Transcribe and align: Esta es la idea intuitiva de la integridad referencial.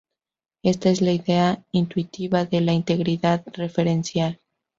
Esta 0.63 0.89
es 0.89 0.99
la 1.03 1.11
idea 1.11 1.63
intuitiva 1.71 2.45
de 2.45 2.61
la 2.61 2.73
integridad 2.73 3.43
referencial. 3.53 4.41